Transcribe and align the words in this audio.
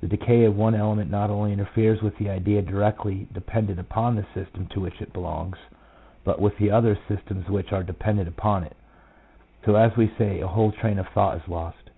The 0.00 0.08
decay 0.08 0.44
of 0.44 0.56
one 0.56 0.74
element 0.74 1.10
not 1.10 1.28
only 1.28 1.52
interferes 1.52 2.00
with 2.00 2.16
the 2.16 2.30
idea 2.30 2.62
directly 2.62 3.28
dependent 3.34 3.78
upon 3.78 4.16
the 4.16 4.24
system 4.32 4.64
to 4.68 4.80
which 4.80 5.02
it 5.02 5.12
belongs, 5.12 5.58
but 6.24 6.40
with 6.40 6.56
the 6.56 6.70
other 6.70 6.96
systems 7.06 7.50
which 7.50 7.74
are 7.74 7.82
dependent 7.82 8.26
upon 8.26 8.64
it; 8.64 8.74
so, 9.66 9.74
as 9.74 9.94
we 9.94 10.10
say, 10.16 10.40
a 10.40 10.46
whole 10.48 10.72
train 10.72 10.98
of 10.98 11.06
thought 11.08 11.36
is 11.36 11.46
lost. 11.46 11.90